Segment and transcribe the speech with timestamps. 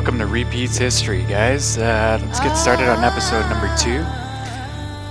[0.00, 1.76] Welcome to Repeats History, guys.
[1.76, 4.02] Uh, let's get started on episode number two.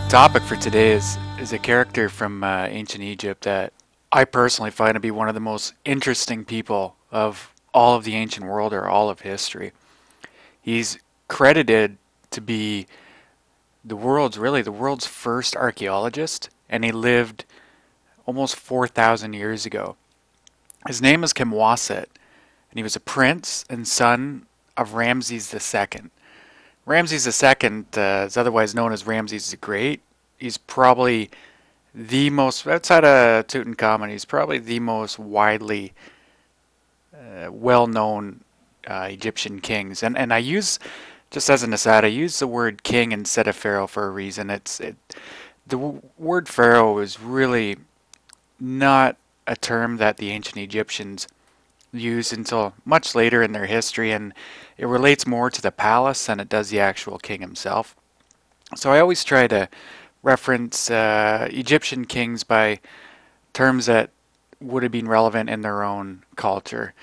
[0.10, 3.72] Topic for today is is a character from uh, ancient Egypt that
[4.12, 8.16] I personally find to be one of the most interesting people of all of the
[8.16, 9.74] ancient world or all of history.
[10.60, 10.98] He's
[11.28, 12.00] credited
[12.32, 12.88] to be
[13.86, 17.46] the world's really the world's first archaeologist, and he lived
[18.26, 19.98] almost 4,000 years ago.
[20.88, 22.08] His name is Khemwaset,
[22.72, 24.48] and he was a prince and son
[24.80, 26.10] of Ramses II.
[26.86, 30.02] Ramses II uh, is otherwise known as Ramses the Great.
[30.38, 31.30] He's probably
[31.94, 35.94] the most, outside of Tutankhamun, he's probably the most widely
[37.14, 38.42] uh, well known
[38.88, 40.02] uh, Egyptian kings.
[40.02, 40.80] And, and I use,
[41.30, 44.50] just as an aside, I use the word king instead of pharaoh for a reason.
[44.50, 44.96] It's it,
[45.68, 47.78] The w- word pharaoh is really
[48.60, 51.28] not a term that the ancient Egyptians
[51.92, 54.34] used until much later in their history, and
[54.78, 57.96] it relates more to the palace than it does the actual king himself.
[58.76, 59.70] So I always try to
[60.22, 62.80] reference uh, Egyptian kings by
[63.54, 64.12] terms that
[64.62, 66.94] would have been relevant in their own culture.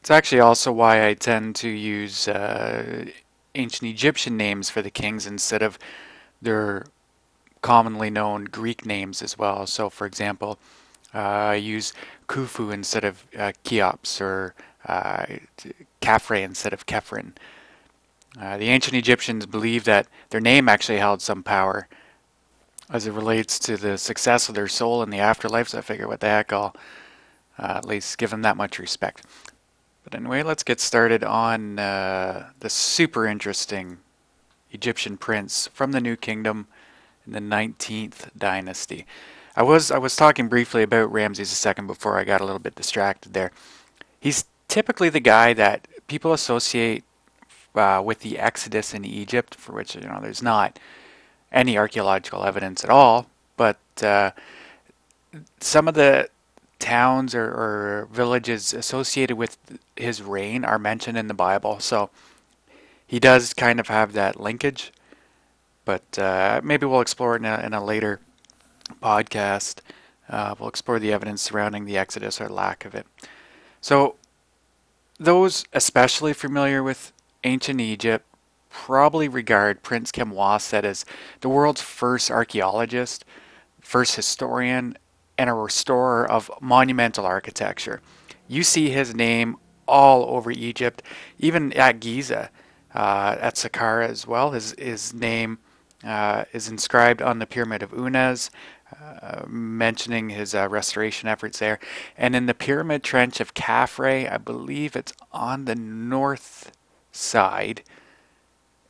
[0.00, 3.06] It's actually also why I tend to use uh,
[3.54, 5.78] ancient Egyptian names for the kings instead of
[6.40, 6.86] their
[7.60, 9.66] commonly known Greek names as well.
[9.66, 10.58] So, for example,
[11.12, 11.92] uh, I use
[12.28, 14.54] Khufu instead of uh, Cheops or
[14.86, 15.26] uh,
[16.30, 17.32] instead of Khephren.
[18.40, 21.88] Uh, the ancient Egyptians believed that their name actually held some power
[22.90, 26.08] as it relates to the success of their soul in the afterlife, so I figure
[26.08, 26.74] what the heck, I'll
[27.58, 29.24] uh, at least give them that much respect.
[30.04, 33.98] But anyway, let's get started on uh, the super interesting
[34.70, 36.66] Egyptian prince from the New Kingdom
[37.26, 39.06] in the 19th dynasty.
[39.58, 42.60] I was I was talking briefly about Ramses a second before I got a little
[42.60, 43.50] bit distracted there.
[44.20, 47.02] He's typically the guy that people associate
[47.74, 50.78] uh, with the Exodus in Egypt, for which you know there's not
[51.50, 53.26] any archaeological evidence at all.
[53.56, 54.30] But uh,
[55.58, 56.28] some of the
[56.78, 59.58] towns or, or, villages associated with
[59.96, 62.10] his reign are mentioned in the Bible, so
[63.08, 64.92] he does kind of have that linkage.
[65.84, 68.20] But uh, maybe we'll explore it in a, in a later
[69.02, 69.80] podcast.
[70.28, 73.06] Uh, we'll explore the evidence surrounding the Exodus or lack of it.
[73.80, 74.16] So,
[75.18, 77.12] those especially familiar with
[77.44, 78.24] ancient Egypt
[78.70, 81.04] probably regard Prince Khemwaset as
[81.40, 83.24] the world's first archaeologist,
[83.80, 84.96] first historian,
[85.36, 88.00] and a restorer of monumental architecture.
[88.46, 89.56] You see his name
[89.86, 91.02] all over Egypt,
[91.38, 92.50] even at Giza,
[92.94, 94.50] uh, at Saqqara as well.
[94.52, 95.58] His, his name
[96.04, 98.50] uh, is inscribed on the Pyramid of Unas,
[99.46, 101.78] mentioning his uh, restoration efforts there.
[102.16, 106.72] And in the Pyramid Trench of Khafre, I believe it's on the north
[107.12, 107.82] side.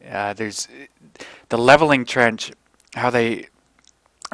[0.09, 0.69] Uh, there's
[1.49, 2.53] the leveling trench,
[2.95, 3.47] how they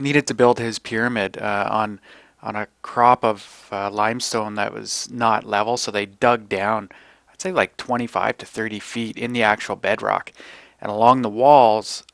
[0.00, 2.00] needed to build his pyramid uh, on
[2.42, 6.90] on a crop of uh, limestone that was not level, so they dug down,
[7.32, 10.30] I'd say like 25 to 30 feet in the actual bedrock,
[10.78, 12.04] and along the walls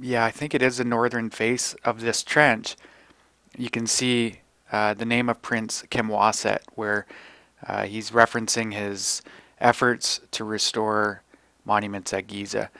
[0.00, 2.76] yeah, I think it is the northern face of this trench.
[3.56, 4.40] You can see
[4.72, 7.06] uh, the name of Prince Khemwaset, where
[7.66, 9.22] uh, he's referencing his
[9.60, 11.22] efforts to restore
[11.64, 12.70] monuments at Giza.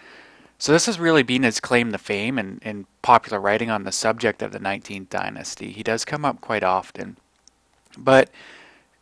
[0.59, 3.93] So this has really been his claim to fame in, in popular writing on the
[3.93, 5.71] subject of the 19th dynasty.
[5.71, 7.16] He does come up quite often.
[7.97, 8.31] But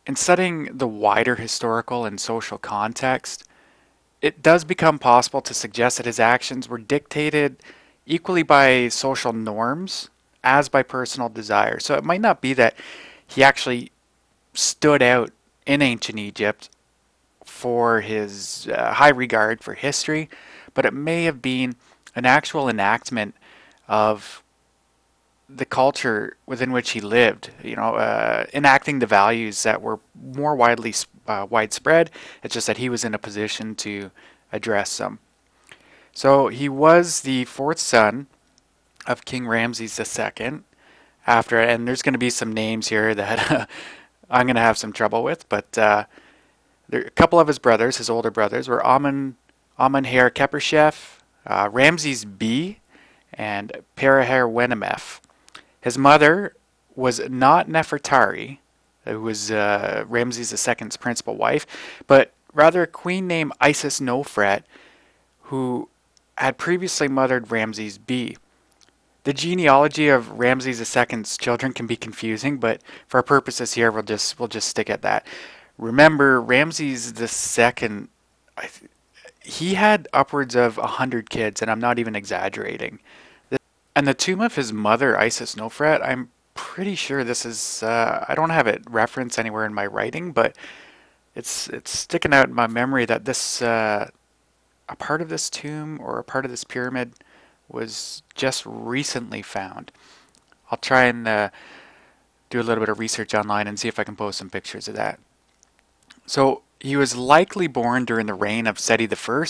[0.05, 3.46] in studying the wider historical and social context,
[4.21, 7.57] it does become possible to suggest that his actions were dictated
[8.05, 10.09] equally by social norms
[10.43, 11.79] as by personal desire.
[11.79, 12.75] So it might not be that
[13.27, 13.91] he actually
[14.53, 15.31] stood out
[15.65, 16.69] in ancient Egypt
[17.43, 20.29] for his uh, high regard for history,
[20.73, 21.75] but it may have been
[22.15, 23.35] an actual enactment
[23.87, 24.41] of
[25.49, 29.99] the culture within which he lived, you know, uh, enacting the values that were
[30.33, 30.93] more widely
[31.27, 32.11] uh, widespread.
[32.43, 34.11] It's just that he was in a position to
[34.51, 35.19] address them.
[36.13, 38.27] So he was the fourth son
[39.05, 40.59] of King Ramses II.
[41.25, 43.65] After, and there's going to be some names here that uh,
[44.29, 46.05] I'm going to have some trouble with, but uh,
[46.89, 49.35] there, a couple of his brothers, his older brothers, were Amun,
[49.77, 52.79] Amunher Khepurshef, uh, Ramses B,
[53.33, 55.19] and Pereher wenemef
[55.81, 56.55] His mother
[56.95, 58.59] was not Nefertari,
[59.07, 61.65] who was uh, Ramses II's principal wife,
[62.07, 64.63] but rather a queen named Isis Nofret,
[65.43, 65.89] who
[66.37, 68.37] had previously mothered Ramses B.
[69.23, 74.03] The genealogy of Ramses II's children can be confusing, but for our purposes here, we'll
[74.03, 75.25] just we'll just stick at that.
[75.77, 78.09] remember Ramses second.
[79.41, 82.99] He had upwards of hundred kids, and I'm not even exaggerating.
[83.95, 87.81] And the tomb of his mother, Isis Nofret, I'm pretty sure this is.
[87.83, 90.55] Uh, I don't have it referenced anywhere in my writing, but
[91.35, 94.09] it's it's sticking out in my memory that this uh,
[94.89, 97.13] a part of this tomb or a part of this pyramid
[97.69, 99.91] was just recently found.
[100.71, 101.49] I'll try and uh,
[102.49, 104.87] do a little bit of research online and see if I can post some pictures
[104.87, 105.19] of that.
[106.25, 109.47] So he was likely born during the reign of Seti I,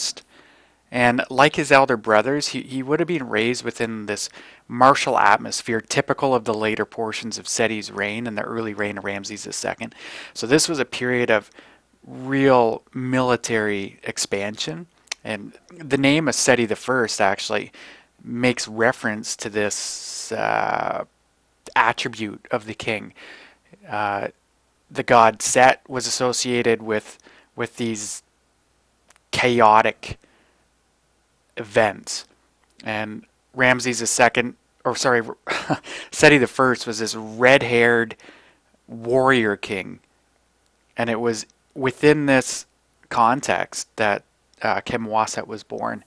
[0.91, 4.29] and like his elder brothers, he, he would have been raised within this
[4.67, 9.03] martial atmosphere typical of the later portions of Seti's reign and the early reign of
[9.03, 9.89] Ramses II.
[10.33, 11.51] So this was a period of
[12.05, 14.87] real military expansion.
[15.23, 17.71] And the name of Seti I actually
[18.23, 21.03] makes reference to this uh,
[21.75, 23.13] attribute of the king.
[23.87, 24.29] Uh,
[24.89, 27.17] the god Set was associated with
[27.57, 28.23] with these
[29.31, 30.17] chaotic
[31.57, 32.25] events,
[32.83, 34.53] and Ramses II,
[34.85, 35.21] or sorry,
[36.11, 38.15] Seti the First was this red-haired
[38.87, 39.99] warrior king,
[40.95, 42.65] and it was within this
[43.09, 44.23] context that
[44.61, 46.03] uh, Khemwaset was born.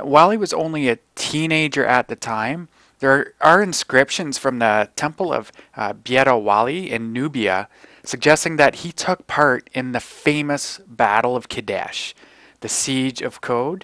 [0.00, 2.68] While he was only a teenager at the time,
[2.98, 7.68] there are inscriptions from the temple of uh, Bieta in Nubia
[8.04, 12.14] suggesting that he took part in the famous Battle of Kadesh,
[12.60, 13.82] the Siege of Kode,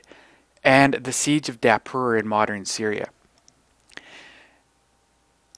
[0.65, 3.09] and the Siege of Dapur in modern Syria.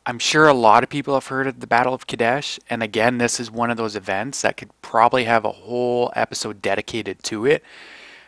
[0.06, 3.18] I'm sure a lot of people have heard of the Battle of Kadesh, and again,
[3.18, 7.46] this is one of those events that could probably have a whole episode dedicated to
[7.46, 7.64] it.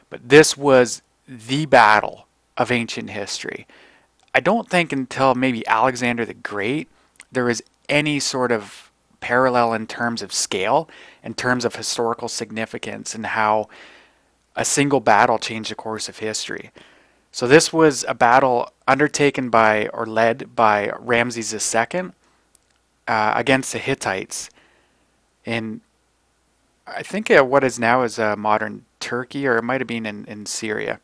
[0.09, 2.27] But this was the battle
[2.57, 3.67] of ancient history.
[4.35, 6.89] I don't think until maybe Alexander the Great
[7.33, 8.91] there was any sort of
[9.21, 10.89] parallel in terms of scale,
[11.23, 13.69] in terms of historical significance, and how
[14.57, 16.71] a single battle changed the course of history.
[17.31, 22.11] So this was a battle undertaken by or led by Ramses II
[23.07, 24.51] uh, against the Hittites
[25.45, 25.83] in
[26.87, 30.07] I think uh, what is now is uh, modern Turkey, or it might have been
[30.07, 31.01] in, in Syria.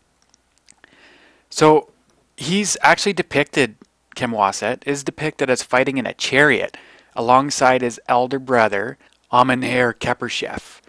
[1.51, 1.91] So
[2.37, 3.75] he's actually depicted,
[4.15, 6.77] Khemwaset is depicted as fighting in a chariot
[7.17, 8.97] alongside his elder brother,
[9.33, 10.82] Amenher Khepurshef.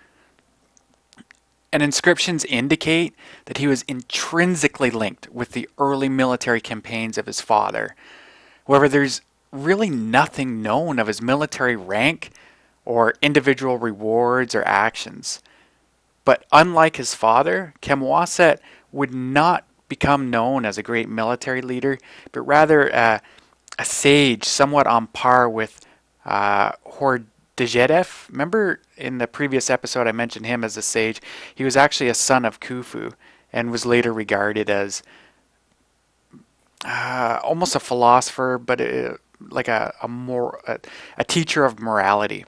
[1.73, 3.15] And inscriptions indicate
[3.45, 7.95] that he was intrinsically linked with the early military campaigns of his father.
[8.67, 9.21] However, there's
[9.51, 12.29] really nothing known of his military rank
[12.85, 15.41] or individual rewards or actions.
[16.25, 18.59] But unlike his father, Khemwaset
[18.91, 21.97] would not become known as a great military leader,
[22.31, 23.17] but rather uh,
[23.79, 25.81] a sage somewhat on par with
[26.23, 28.29] uh, Hordejedev.
[28.29, 31.21] Remember in the previous episode I mentioned him as a sage?
[31.53, 33.13] He was actually a son of Khufu
[33.51, 35.03] and was later regarded as
[36.85, 39.15] uh, almost a philosopher, but uh,
[39.49, 40.79] like a, a more a,
[41.17, 42.45] a teacher of morality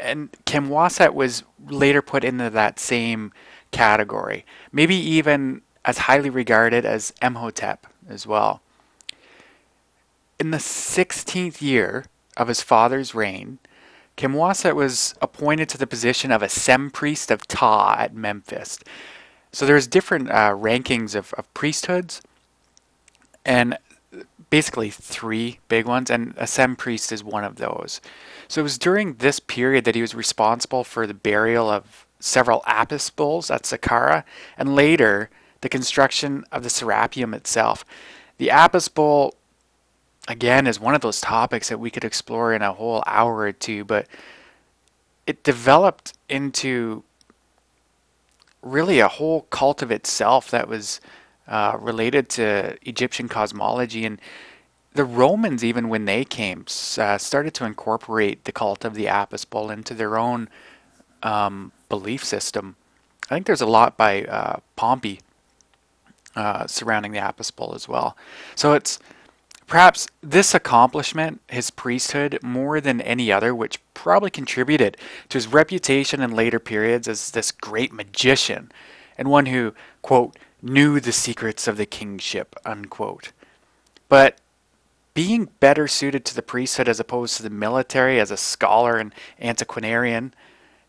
[0.00, 3.32] and Khemwaset was later put into that same
[3.70, 8.60] category, maybe even as highly regarded as Imhotep as well.
[10.38, 13.58] In the 16th year of his father's reign,
[14.16, 18.78] Khemwaset was appointed to the position of a sem priest of Ptah at Memphis.
[19.52, 22.20] So there's different uh, rankings of, of priesthoods,
[23.44, 23.78] and
[24.50, 28.00] basically three big ones, and a sem priest is one of those.
[28.46, 32.62] So it was during this period that he was responsible for the burial of several
[32.66, 34.24] Apis bulls at Saqqara,
[34.56, 35.28] and later
[35.60, 37.84] the construction of the Serapeum itself.
[38.38, 39.34] The Apis bull,
[40.28, 43.52] again, is one of those topics that we could explore in a whole hour or
[43.52, 44.06] two, but
[45.26, 47.02] it developed into
[48.62, 51.00] really a whole cult of itself that was
[51.46, 54.18] uh, related to Egyptian cosmology and
[54.94, 56.64] the Romans, even when they came,
[56.98, 59.08] uh, started to incorporate the cult of the
[59.44, 60.48] bull into their own
[61.22, 62.76] um, belief system.
[63.28, 65.20] I think there's a lot by uh, Pompey
[66.36, 67.18] uh, surrounding the
[67.50, 68.16] bull as well.
[68.54, 69.00] So it's
[69.66, 74.96] perhaps this accomplishment, his priesthood, more than any other, which probably contributed
[75.28, 78.70] to his reputation in later periods as this great magician
[79.16, 83.32] and one who, quote, knew the secrets of the kingship, unquote.
[84.08, 84.38] But
[85.14, 89.14] being better suited to the priesthood as opposed to the military as a scholar and
[89.40, 90.34] antiquarian,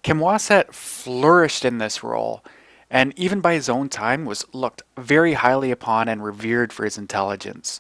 [0.04, 2.44] Khemwaset flourished in this role,
[2.90, 6.98] and even by his own time was looked very highly upon and revered for his
[6.98, 7.80] intelligence.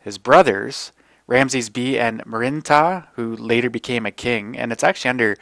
[0.00, 0.92] His brothers,
[1.26, 5.36] Ramses B and Merneptah, who later became a king, and it's actually under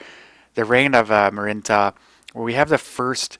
[0.55, 1.95] the reign of uh, Merneptah,
[2.33, 3.38] where we have the first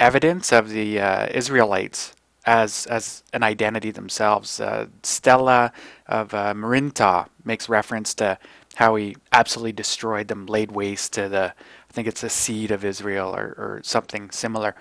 [0.00, 2.14] evidence of the uh, Israelites
[2.46, 4.60] as as an identity themselves.
[4.60, 5.72] Uh, Stela
[6.06, 8.38] of uh, Merneptah makes reference to
[8.76, 11.54] how he absolutely destroyed them, laid waste to the
[11.88, 14.74] I think it's a seed of Israel or, or something similar.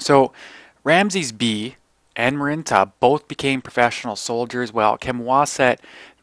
[0.00, 0.32] So
[0.84, 1.76] Ramses B
[2.18, 5.78] and Merneptah both became professional soldiers, while Khemwaset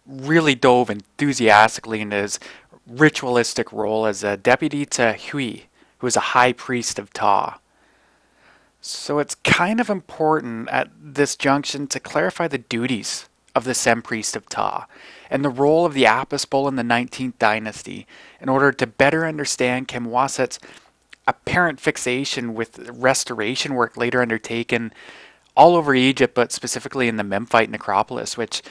[0.05, 2.37] really dove enthusiastically into his
[2.85, 5.61] ritualistic role as a deputy to Hui,
[5.97, 7.59] who was a high priest of Ptah.
[8.81, 14.01] So it's kind of important at this junction to clarify the duties of the Sem
[14.01, 14.85] priest of Ptah
[15.29, 18.05] and the role of the Apis bull in the 19th dynasty
[18.41, 20.59] in order to better understand Khemwaset's
[21.25, 24.93] apparent fixation with restoration work later undertaken
[25.55, 28.61] all over Egypt, but specifically in the Memphite necropolis, which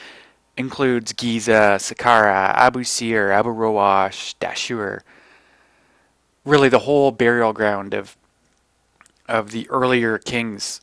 [0.57, 5.01] includes Giza, Saqqara, Abu Sir, Abu Roash, Dashur.
[6.45, 8.15] Really, the whole burial ground of
[9.27, 10.81] of the earlier kings,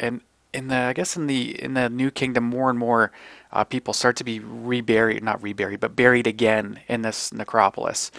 [0.00, 0.20] and
[0.52, 3.12] in the I guess in the in the New Kingdom, more and more
[3.52, 8.10] uh, people start to be reburied, not reburied, but buried again in this necropolis.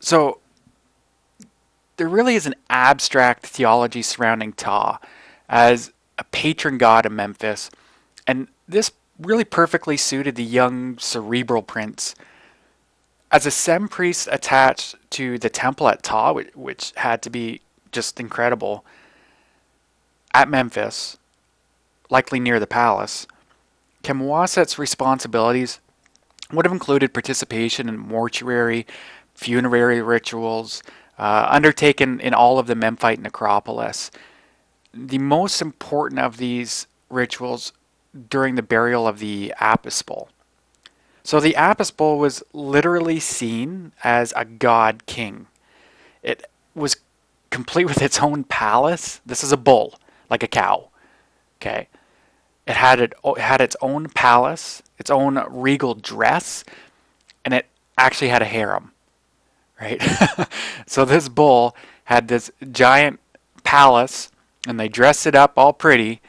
[0.00, 0.40] So
[1.96, 4.98] there really is an abstract theology surrounding Ptah
[5.48, 7.70] as a patron god of Memphis,
[8.26, 12.14] and this really perfectly suited the young cerebral prince.
[13.30, 17.60] As a Sem priest attached to the temple at Ptah, which, had to be
[17.92, 18.84] just incredible.
[20.34, 21.16] At Memphis,
[22.10, 23.26] likely near the palace,
[24.02, 25.80] Khemwaset's responsibilities
[26.52, 28.86] would have included participation in mortuary,
[29.34, 30.82] funerary rituals,
[31.18, 34.10] uh, undertaken in all of the Memphite necropolis.
[34.96, 37.72] The most important of these rituals
[38.30, 40.30] during the burial of the Apis bull.
[41.22, 45.48] So the Apis bull was literally seen as a god king.
[46.22, 46.96] It was
[47.50, 49.20] complete with its own palace.
[49.26, 49.98] This is a bull,
[50.30, 50.88] like a cow.
[51.60, 51.88] Okay.
[52.66, 56.64] It had it, it had its own palace, its own regal dress,
[57.44, 57.66] and it
[57.98, 58.92] actually had a harem.
[59.80, 60.02] Right?
[60.86, 63.20] so this bull had this giant
[63.62, 64.30] palace
[64.66, 66.20] and they dressed it up all pretty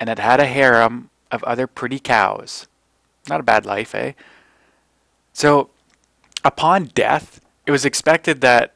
[0.00, 2.66] and it had a harem of other pretty cows.
[3.28, 4.12] Not a bad life, eh?
[5.32, 5.70] So
[6.44, 8.74] upon death, it was expected that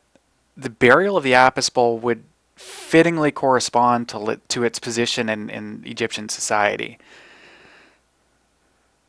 [0.57, 2.25] the burial of the Apis bull would
[2.57, 6.99] fittingly correspond to, to its position in, in Egyptian society.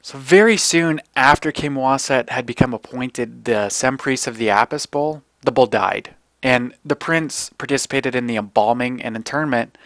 [0.01, 5.51] So very soon after Khemwaset had become appointed the Sempriest of the Apis bull, the
[5.51, 9.77] bull died, and the prince participated in the embalming and interment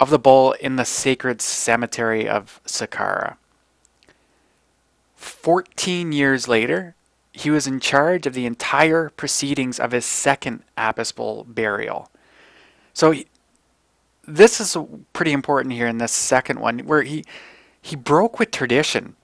[0.00, 3.36] of the bull in the sacred cemetery of Saqqara.
[5.16, 6.94] Fourteen years later,
[7.32, 12.10] he was in charge of the entire proceedings of his second Apis bull burial.
[12.92, 13.26] So he,
[14.26, 14.76] this is
[15.12, 17.24] pretty important here in this second one, where he
[17.80, 19.14] he broke with tradition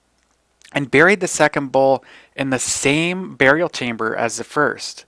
[0.73, 5.05] and buried the second bull in the same burial chamber as the first.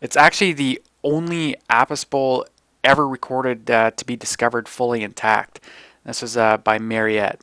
[0.00, 2.46] It's actually the only Apis bull
[2.84, 5.60] ever recorded uh, to be discovered fully intact.
[6.04, 7.40] This was uh, by Mariette.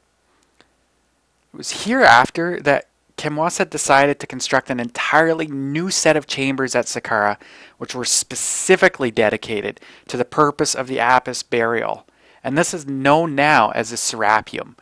[1.53, 6.85] It was hereafter that Khemwaset decided to construct an entirely new set of chambers at
[6.85, 7.37] Saqqara,
[7.77, 12.05] which were specifically dedicated to the purpose of the Apis burial.
[12.43, 14.75] And this is known now as the Serapeum.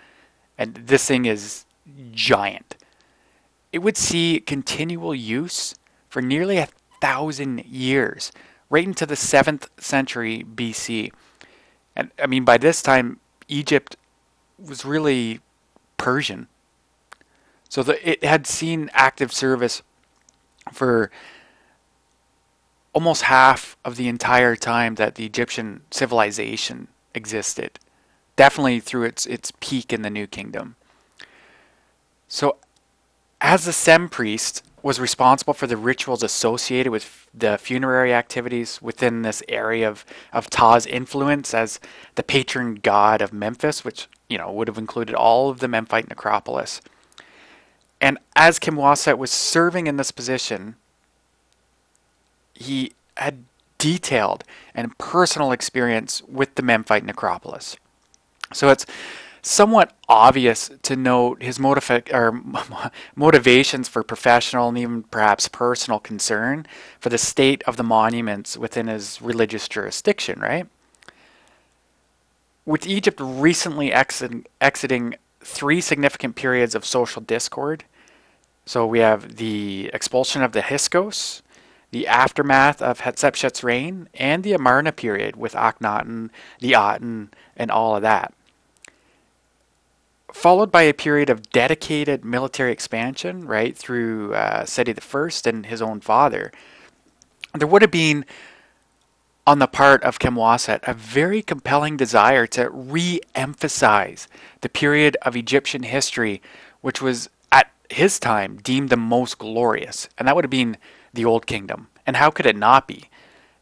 [0.57, 1.65] And this thing is
[2.11, 2.75] giant.
[3.71, 5.75] It would see continual use
[6.09, 6.67] for nearly a
[7.03, 8.31] thousand years,
[8.69, 11.11] right into the 7th century BC.
[11.97, 13.19] And I mean, by this time,
[13.49, 13.97] Egypt
[14.57, 15.41] was really
[15.97, 16.47] Persian.
[17.67, 19.81] So the, it had seen active service
[20.71, 21.11] for
[22.93, 27.79] almost half of the entire time that the Egyptian civilization existed.
[28.37, 30.77] Definitely through its its peak in the New Kingdom.
[32.29, 32.55] So
[33.41, 39.21] as a Sem priest was responsible for the rituals associated with the funerary activities within
[39.21, 41.79] this area of, of Ptah's influence as
[42.15, 46.09] the patron god of Memphis, which you know would have included all of the Memphite
[46.09, 46.81] necropolis.
[48.01, 50.75] And as Khemwaset was serving in this position,
[52.53, 53.45] he had
[53.77, 54.43] detailed
[54.75, 57.77] and personal experience with the Memphite necropolis.
[58.51, 58.85] So it's
[59.43, 62.41] somewhat obvious to note his motiv- or
[63.15, 66.65] motivations for professional and even perhaps personal concern
[66.99, 70.67] for the state of the monuments within his religious jurisdiction, right?
[72.65, 77.83] With Egypt recently exit- exiting three significant periods of social discord,
[78.65, 81.41] so we have the expulsion of the Hyksos,
[81.91, 86.29] the aftermath of Hatshepsut's reign, and the Amarna period with Akhenaten,
[86.61, 88.33] the Aten, and all of that.
[90.33, 95.79] Followed by a period of dedicated military expansion, right, through uh, Seti I and his
[95.79, 96.51] own father.
[97.53, 98.25] There would have been
[99.45, 104.27] on the part of Khemwaset a very compelling desire to re emphasize
[104.61, 106.41] the period of Egyptian history
[106.81, 110.77] which was at his time deemed the most glorious, and that would have been
[111.13, 111.89] the Old Kingdom.
[112.07, 113.07] And how could it not be?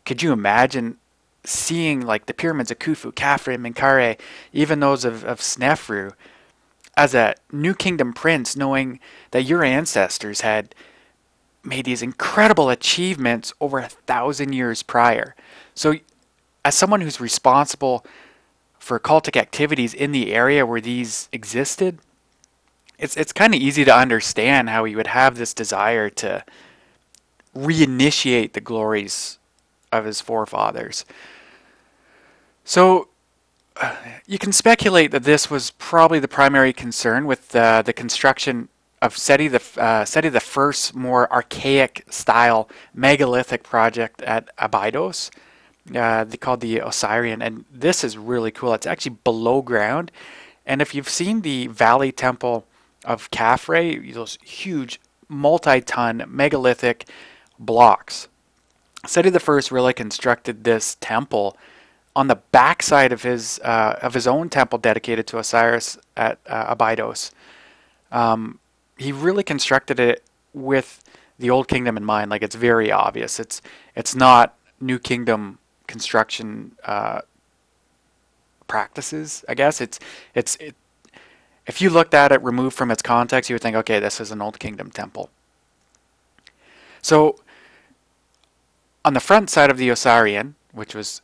[0.06, 0.98] Could you imagine
[1.44, 4.18] seeing like the pyramids of Khufu, Khafre, Menkaure,
[4.54, 6.14] even those of, of Snefru,
[7.02, 9.00] as a New Kingdom prince, knowing
[9.32, 10.76] that your ancestors had
[11.64, 15.36] made these incredible achievements over a thousand years prior?
[15.74, 15.96] So,
[16.64, 18.06] as someone who's responsible
[18.78, 21.98] for cultic activities in the area where these existed,
[23.00, 26.46] it's it's kind of easy to understand how he would have this desire to
[27.58, 29.40] reinitiate the glories
[29.92, 31.04] of his forefathers.
[32.64, 33.08] So
[34.28, 38.70] you can speculate that this was probably the primary concern with uh, the construction
[39.02, 45.32] of Seti the uh, Seti the first more archaic style megalithic project at Abydos
[45.96, 48.74] uh, they called the Osireion, and this is really cool.
[48.74, 50.12] It's actually below ground,
[50.66, 52.66] and if you've seen the Valley Temple
[53.04, 57.06] of Khafre, those huge multi-ton megalithic
[57.58, 58.28] blocks,
[59.08, 61.58] Seti the First really constructed this temple
[62.16, 66.66] on the backside of his uh, of his own temple dedicated to Osiris at uh,
[66.70, 67.32] Abydos.
[68.12, 68.60] Um,
[68.98, 71.04] he really constructed it with
[71.40, 72.30] the Old Kingdom in mind.
[72.30, 73.40] Like it's very obvious.
[73.40, 73.62] It's
[73.96, 77.22] it's not New Kingdom construction uh,
[78.68, 79.44] practices.
[79.48, 80.00] I guess it's
[80.36, 80.76] it's it,
[81.68, 84.32] if you looked at it removed from its context, you would think, okay, this is
[84.32, 85.30] an Old Kingdom temple.
[87.02, 87.38] So
[89.06, 91.22] on the front side of the Osireion, which was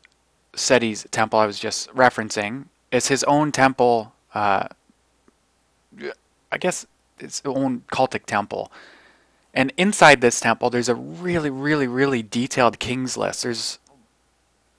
[0.57, 4.13] Seti's temple I was just referencing, is his own temple.
[4.33, 4.67] Uh,
[6.51, 6.85] I guess
[7.19, 8.71] its own cultic temple.
[9.53, 13.43] And inside this temple, there's a really, really, really detailed king's list.
[13.43, 13.79] There's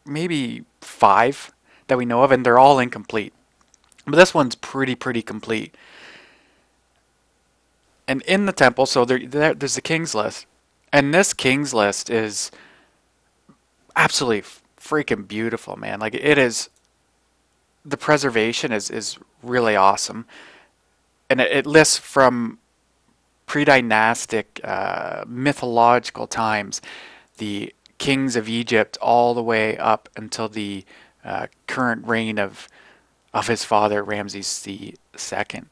[0.05, 1.53] maybe five
[1.89, 3.33] that we know of, and they're all incomplete.
[4.05, 5.75] But this one's pretty, pretty complete.
[8.07, 10.47] And in the temple, so there, there, there's the king's list,
[10.93, 12.51] and this king's list is
[13.97, 14.45] absolutely
[14.81, 16.01] freaking beautiful, man.
[16.01, 16.71] Like it is.
[17.85, 20.27] The preservation is is really awesome,
[21.31, 22.59] and it, it lists from
[23.47, 26.83] pre-dynastic uh, mythological times
[27.39, 30.85] the kings of Egypt all the way up until the
[31.25, 32.69] uh, current reign of
[33.35, 35.69] of his father Ramses the second.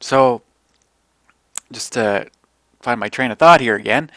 [0.00, 0.42] So,
[1.72, 2.28] just to
[2.80, 4.10] find my train of thought here again,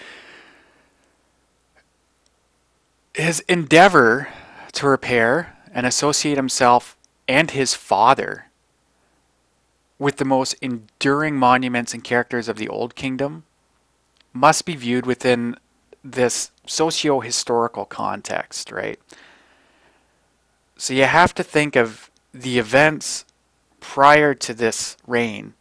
[3.14, 4.30] his endeavor
[4.74, 6.98] to repair and associate himself
[7.28, 8.46] and his father
[10.00, 13.44] with the most enduring monuments and characters of the Old Kingdom
[14.34, 15.56] must be viewed within
[16.04, 19.00] this socio historical context, right?
[20.78, 23.26] So you have to think of the events
[23.80, 25.54] prior to this reign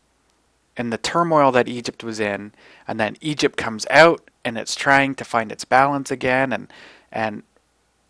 [0.76, 2.52] and the turmoil that Egypt was in,
[2.88, 6.72] and then Egypt comes out and it's trying to find its balance again and
[7.12, 7.42] and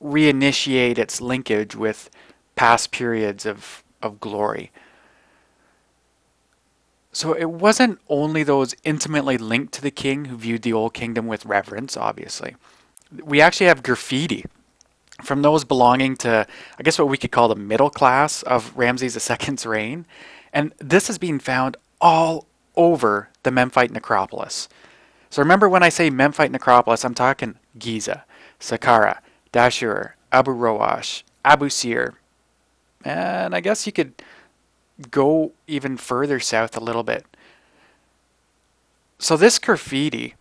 [0.03, 2.11] reinitiate its linkage with
[2.57, 4.71] past periods of, of glory.
[7.13, 11.27] So it wasn't only those intimately linked to the king who viewed the Old Kingdom
[11.27, 12.55] with reverence, obviously.
[13.25, 14.45] We actually have graffiti
[15.25, 16.47] from those belonging to,
[16.79, 20.07] I guess, what we could call the middle class of Ramses II's reign.
[20.53, 24.69] And this is being found all over the Memphite necropolis.
[25.29, 28.25] So remember when I say Memphite necropolis, I'm talking Giza,
[28.61, 29.19] Saqqara,
[29.53, 32.15] Dashur, Abu Roash, Abu Sir,
[33.05, 34.13] and I guess you could
[35.11, 37.25] go even further south a little bit.
[39.19, 40.35] So this graffiti,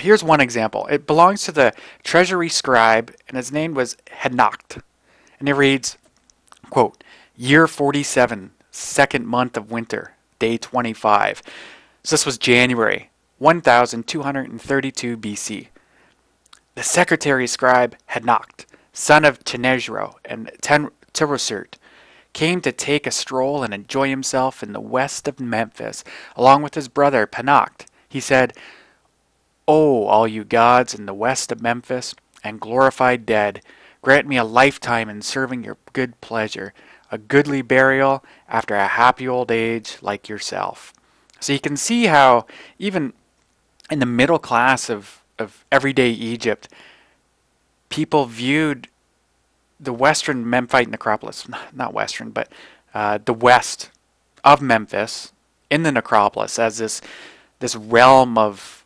[0.00, 0.86] here's one example.
[0.86, 4.82] It belongs to the treasury scribe, and his name was Hednacht.
[5.38, 5.96] And it reads,
[6.70, 7.04] quote,
[7.36, 11.42] Year 47, second month of winter, day 25.
[12.02, 15.68] So this was January 1232 BC.
[16.78, 20.92] The secretary scribe Hednacht, son of Chenejro and Ten-
[22.32, 26.04] came to take a stroll and enjoy himself in the west of Memphis,
[26.36, 27.86] along with his brother Panacht.
[28.08, 28.52] He said,
[29.66, 32.14] O all you gods in the west of Memphis,
[32.44, 33.60] and glorified dead,
[34.00, 36.72] grant me a lifetime in serving your good pleasure,
[37.10, 40.94] a goodly burial after a happy old age like yourself.
[41.40, 42.46] So you can see how
[42.78, 43.14] even
[43.90, 46.68] in the middle class of, of everyday Egypt,
[47.88, 48.88] people viewed
[49.80, 52.50] the western Memphite necropolis, not western, but
[52.94, 53.90] uh, the west
[54.44, 55.32] of Memphis
[55.70, 57.00] in the necropolis as this
[57.60, 58.84] this realm of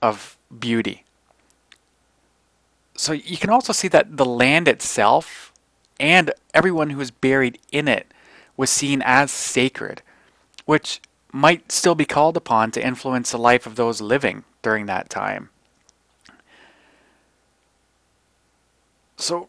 [0.00, 1.04] of beauty.
[2.94, 5.52] So you can also see that the land itself
[5.98, 8.06] and everyone who was buried in it
[8.56, 10.02] was seen as sacred,
[10.66, 11.00] which
[11.32, 15.48] might still be called upon to influence the life of those living during that time.
[19.22, 19.48] So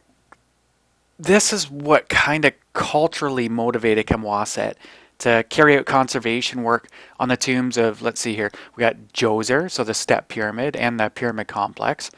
[1.17, 4.75] this is what kind of culturally motivated Camwaset
[5.17, 9.71] to carry out conservation work on the tombs of, let's see here, we got Djoser,
[9.71, 12.11] so the step pyramid and the pyramid complex,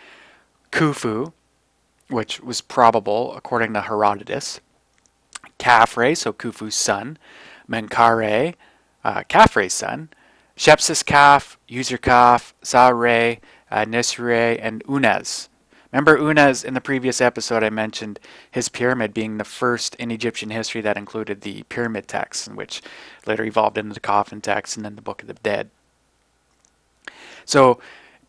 [0.72, 1.32] Khufu,
[2.10, 4.60] which was probable according to Herodotus,
[5.58, 7.18] Khafre, so Khufu's son,
[7.70, 8.56] Menkaure,
[9.06, 10.10] uh, Khafre's son,
[10.58, 13.40] Shepseskaf, User Kaf, Sahure,
[13.72, 15.48] uh, Niuserre, and Unas.
[15.96, 18.20] Remember Unas in the previous episode I mentioned
[18.52, 22.82] his pyramid being the first in Egyptian history that included the pyramid text, which
[23.26, 25.70] later evolved into the coffin text and then the Book of the Dead.
[27.46, 27.80] So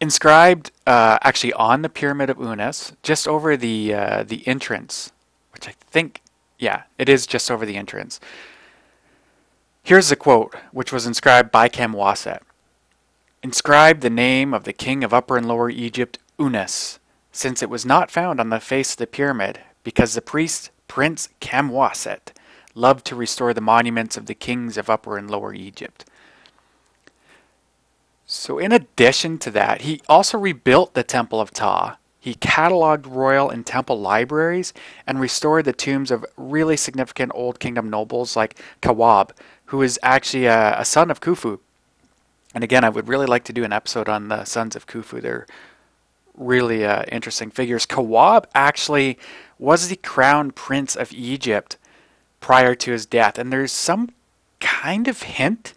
[0.00, 5.10] inscribed uh, actually on the pyramid of Unas, just over the uh, the entrance,
[5.52, 6.22] which I think,
[6.60, 8.20] yeah, it is just over the entrance.
[9.82, 12.42] Here's the quote, which was inscribed by Camwaset.
[13.42, 17.00] Inscribe the name of the king of Upper and Lower Egypt, Unas,
[17.36, 21.28] since it was not found on the face of the pyramid, because the priest Prince
[21.40, 22.32] Kamwaset
[22.74, 26.06] loved to restore the monuments of the kings of Upper and Lower Egypt.
[28.24, 31.96] So, in addition to that, he also rebuilt the Temple of Ptah.
[32.18, 34.72] He cataloged royal and temple libraries
[35.06, 39.30] and restored the tombs of really significant Old Kingdom nobles like Kawab,
[39.66, 41.60] who is actually a, a son of Khufu.
[42.54, 45.20] And again, I would really like to do an episode on the sons of Khufu.
[45.20, 45.46] They're
[46.36, 47.86] really uh, interesting figures.
[47.86, 49.18] Kawab actually
[49.58, 51.76] was the crown prince of Egypt
[52.40, 54.10] prior to his death, and there's some
[54.60, 55.74] kind of hint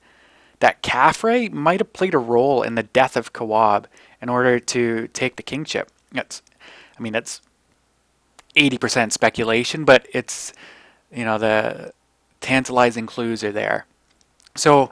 [0.60, 3.86] that Khafre might have played a role in the death of Kawab
[4.22, 5.90] in order to take the kingship.
[6.14, 6.42] It's,
[6.98, 7.42] I mean, it's
[8.56, 10.54] 80% speculation, but it's,
[11.14, 11.94] you know, the
[12.42, 13.86] tantalizing clues are there.
[14.56, 14.92] So,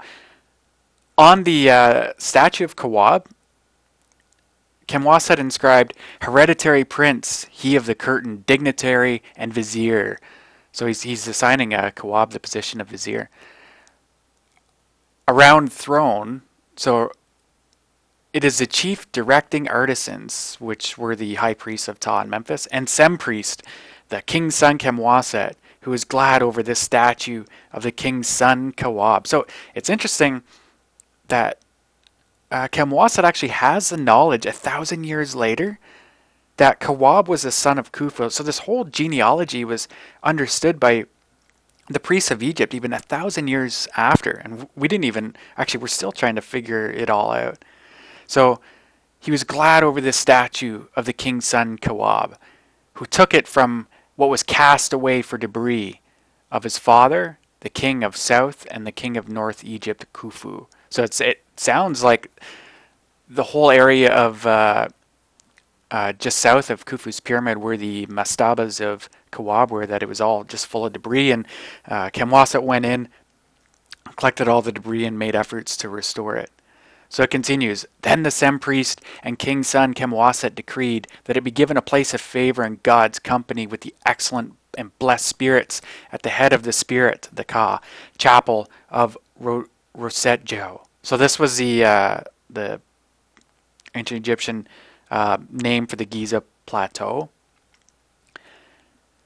[1.17, 3.25] on the uh, statue of Kawab,
[4.87, 10.17] Camwas had inscribed hereditary prince, he of the curtain, dignitary, and vizier.
[10.71, 13.29] So he's, he's assigning a Kawab the position of vizier.
[15.27, 16.43] Around throne,
[16.75, 17.11] so
[18.31, 22.65] it is the chief directing artisans, which were the high priests of Ptah in Memphis,
[22.67, 23.63] and Sem priest,
[24.09, 29.27] the king's son Khemwaset, who is glad over this statue of the king's son Kawab.
[29.27, 30.43] So it's interesting
[31.27, 31.59] that
[32.51, 35.79] uh, actually has the knowledge a thousand years later
[36.57, 38.31] that Kawab was the son of Khufu.
[38.31, 39.87] So this whole genealogy was
[40.23, 41.05] understood by
[41.89, 44.31] the priests of Egypt even a thousand years after.
[44.31, 47.63] And we didn't even, actually, we're still trying to figure it all out.
[48.25, 48.59] So
[49.19, 52.35] he was glad over this statue of the king's son Kawab,
[52.93, 56.01] who took it from what was cast away for debris
[56.51, 60.67] of his father, the king of South, and the king of North Egypt, Khufu.
[60.89, 62.31] So it sounds like
[63.29, 64.87] the whole area of uh,
[65.91, 70.21] uh, just south of Khufu's pyramid where the mastabas of Kawab were, that it was
[70.21, 71.31] all just full of debris.
[71.31, 71.47] And
[71.87, 72.09] uh,
[72.61, 73.09] went in,
[74.15, 76.51] collected all the debris, and made efforts to restore it.
[77.09, 77.85] So it continues.
[78.01, 82.13] Then the Sem priest and king's son Khemwaset decreed that it be given a place
[82.13, 86.63] of favor in God's company with the excellent and blessed spirits at the head of
[86.63, 87.81] the spirit, the Ka,
[88.17, 89.65] chapel of Ro-
[89.97, 90.85] Rosetjo.
[91.03, 92.81] So this was the uh, the
[93.95, 94.67] ancient Egyptian
[95.09, 97.29] uh, name for the Giza plateau.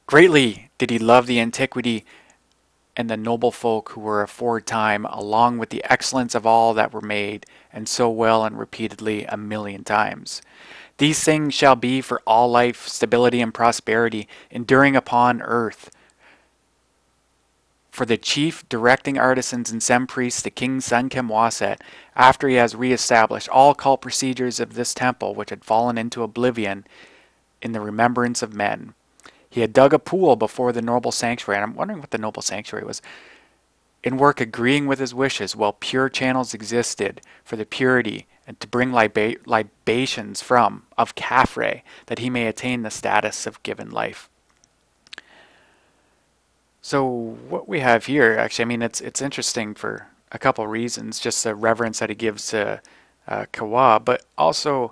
[0.05, 2.05] Greatly did he love the antiquity
[2.97, 7.01] and the noble folk who were aforetime, along with the excellence of all that were
[7.01, 10.41] made, and so well and repeatedly a million times.
[10.97, 15.89] These things shall be for all life, stability and prosperity, enduring upon earth
[17.91, 21.79] for the chief directing artisans and sem priests, the king's son Khemwaset,
[22.15, 26.85] after he has reestablished all cult procedures of this temple which had fallen into oblivion
[27.61, 28.93] in the remembrance of men.
[29.49, 32.41] He had dug a pool before the noble sanctuary, and I'm wondering what the noble
[32.41, 33.01] sanctuary was.
[34.03, 38.67] In work agreeing with his wishes, while pure channels existed for the purity and to
[38.67, 44.29] bring liba- libations from of Khafre, that he may attain the status of given life.
[46.81, 47.05] So
[47.47, 51.19] what we have here, actually, I mean, it's it's interesting for a couple reasons.
[51.19, 52.81] Just the reverence that he gives to
[53.27, 54.91] uh, Kawa, but also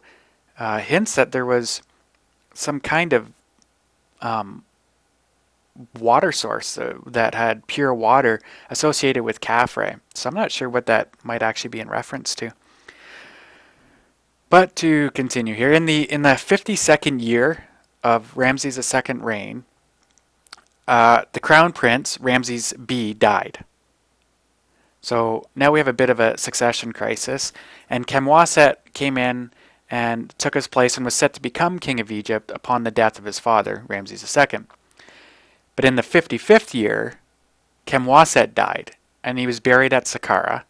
[0.60, 1.82] uh, hints that there was
[2.54, 3.32] some kind of
[4.21, 4.63] um,
[5.97, 9.99] water source uh, that had pure water associated with Khafre.
[10.13, 12.52] So I'm not sure what that might actually be in reference to.
[14.49, 17.65] But to continue here, in the in the 52nd year
[18.04, 19.63] of Ramses II's reign,
[20.89, 23.63] uh, the crown prince Ramses B died.
[25.02, 27.54] So now we have a bit of a succession crisis,
[27.91, 29.52] and Khemwaset came in
[29.91, 33.19] and took his place and was set to become king of Egypt upon the death
[33.19, 34.62] of his father, Ramses II.
[35.75, 37.19] But in the 55th year,
[37.86, 40.63] Khemwaset died, and he was buried at Saqqara,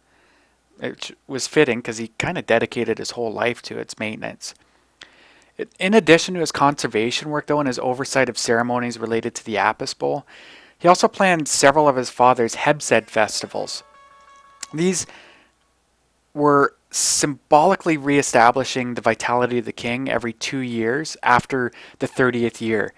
[0.78, 4.54] which was fitting because he kind of dedicated his whole life to its maintenance.
[5.78, 9.58] In addition to his conservation work, though, and his oversight of ceremonies related to the
[9.58, 10.26] Apis Bull,
[10.78, 13.82] he also planned several of his father's Hebsed festivals.
[14.72, 15.06] These
[16.32, 22.92] were symbolically reestablishing the vitality of the king every two years after the 30th year.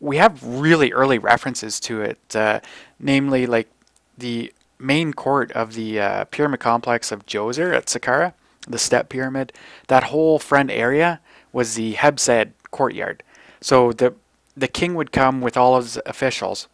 [0.00, 2.60] We have really early references to it, uh,
[3.00, 3.68] namely like
[4.16, 8.32] the main court of the uh, pyramid complex of Djoser at Saqqara,
[8.66, 9.52] the step pyramid.
[9.88, 11.20] That whole front area
[11.52, 13.22] was the Hebsed courtyard.
[13.60, 14.14] So the
[14.56, 16.66] the king would come with all of his officials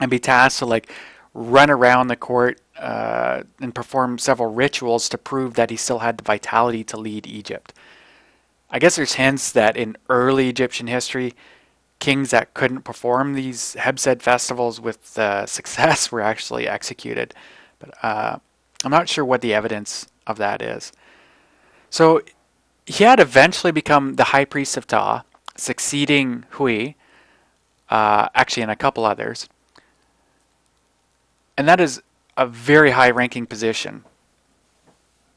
[0.00, 0.92] and be tasked to like
[1.32, 6.18] run around the court uh, and perform several rituals to prove that he still had
[6.18, 7.72] the vitality to lead Egypt.
[8.70, 11.34] I guess there's hints that in early Egyptian history,
[11.98, 17.34] kings that couldn't perform these Hebsed festivals with uh, success were actually executed.
[17.78, 18.38] But uh,
[18.84, 20.92] I'm not sure what the evidence of that is.
[21.90, 22.20] So
[22.86, 25.24] he had eventually become the high priest of Ptah,
[25.56, 26.94] succeeding Hui,
[27.90, 29.48] uh, actually, and a couple others.
[31.58, 32.00] And that is
[32.36, 34.04] a very high ranking position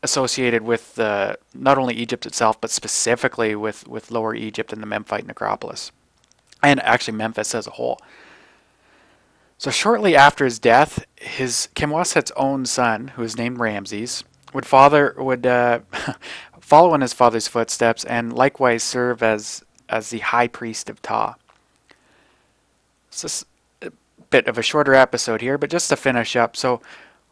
[0.03, 4.88] associated with uh, not only Egypt itself, but specifically with, with Lower Egypt and the
[4.88, 5.91] Memphite necropolis,
[6.62, 7.99] and actually Memphis as a whole.
[9.57, 15.13] So shortly after his death, his Khemwaset's own son, who was named Ramses, would father
[15.17, 15.79] would uh,
[16.69, 21.36] follow in his father's footsteps and likewise serve as as the high priest of Ptah.
[23.10, 23.27] So
[24.29, 26.55] bit of a shorter episode here, but just to finish up.
[26.55, 26.82] So,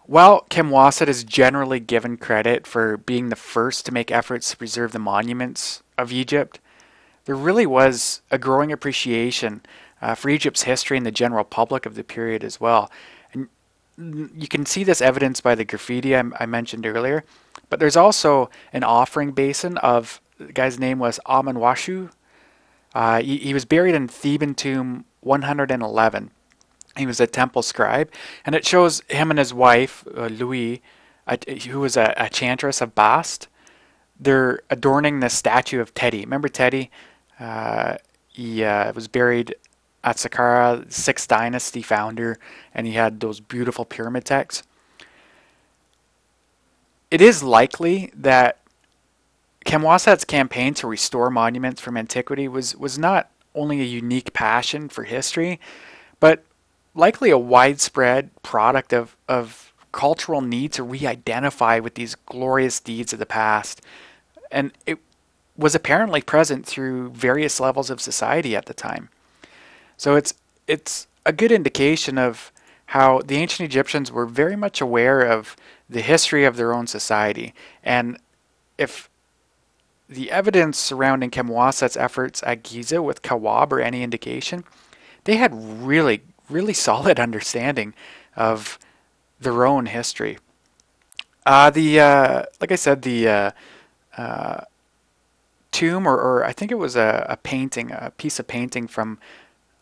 [0.05, 4.57] while Kim Khemwaset is generally given credit for being the first to make efforts to
[4.57, 6.59] preserve the monuments of Egypt,
[7.25, 9.61] there really was a growing appreciation
[10.01, 12.89] uh, for Egypt's history and the general public of the period as well.
[13.33, 13.49] And
[13.97, 17.25] you can see this evidence by the graffiti I, I mentioned earlier,
[17.69, 22.11] but there's also an offering basin of the guy's name was Amen-Washu.
[22.93, 26.31] Uh, he, he was buried in Theban tomb 111.
[26.95, 28.11] He was a temple scribe,
[28.45, 30.81] and it shows him and his wife, uh, Louis,
[31.69, 33.47] who was a, a, chantress of Bast.
[34.19, 36.21] They're adorning the statue of Teti.
[36.21, 36.89] Remember Teti?
[37.39, 39.55] Uh, he uh, was buried
[40.03, 42.39] at Saqqara, sixth dynasty founder,
[42.73, 44.66] and he had those beautiful pyramid texts.
[47.09, 48.59] It is likely that
[49.65, 55.03] Khemwaset's campaign to restore monuments from antiquity was, was not only a unique passion for
[55.03, 55.59] history,
[56.19, 56.43] but
[56.95, 63.19] likely a widespread product of, of cultural need to re-identify with these glorious deeds of
[63.19, 63.81] the past.
[64.51, 64.99] And it
[65.57, 69.09] was apparently present through various levels of society at the time.
[69.97, 70.33] So it's
[70.67, 72.51] it's a good indication of
[72.87, 75.55] how the ancient Egyptians were very much aware of
[75.89, 77.53] the history of their own society.
[77.83, 78.17] And
[78.77, 79.09] if
[80.09, 84.63] the evidence surrounding Khemwaset's efforts at Giza with Kawab or any indication,
[85.25, 87.93] they had really really solid understanding
[88.35, 88.79] of
[89.39, 90.37] their own history.
[91.45, 93.51] Uh, the uh, like I said, the uh,
[94.17, 94.61] uh,
[95.71, 99.19] tomb, or, or, I think it was a, a, painting, a piece of painting from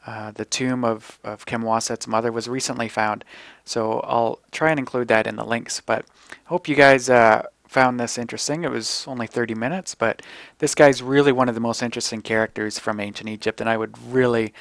[0.06, 3.24] uh, the tomb of of Khemwaset's mother, was recently found.
[3.64, 5.82] So I'll try and include that in the links.
[5.82, 6.06] But
[6.46, 8.64] hope you guys uh, found this interesting.
[8.64, 10.22] It was only 30 minutes, but
[10.60, 13.98] this guy's really one of the most interesting characters from ancient Egypt, and I would
[14.08, 14.54] really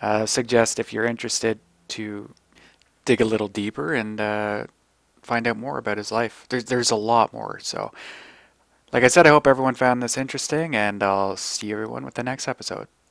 [0.00, 2.32] uh, suggest if you're interested to
[3.04, 4.66] dig a little deeper and uh,
[5.22, 6.46] find out more about his life.
[6.48, 7.58] There's there's a lot more.
[7.60, 7.92] So,
[8.92, 12.22] like I said, I hope everyone found this interesting, and I'll see everyone with the
[12.22, 12.88] next episode.